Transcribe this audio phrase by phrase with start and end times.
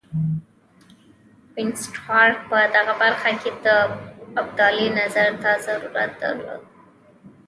[1.55, 3.67] وینسیټارټ په دغه برخه کې د
[4.41, 6.61] ابدالي نظر ته ضرورت درلود.